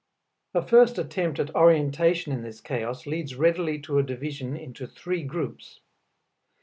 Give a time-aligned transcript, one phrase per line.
[0.55, 5.21] A first attempt at orientation in this chaos leads readily to a division into three
[5.21, 5.79] groups.